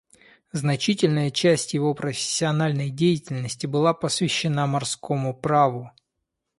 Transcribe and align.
Значительная 0.51 1.29
часть 1.29 1.75
его 1.75 1.93
профессиональной 1.93 2.89
деятельности 2.89 3.67
была 3.67 3.93
посвящена 3.93 4.65
морскому 4.65 5.31
праву. 5.31 5.91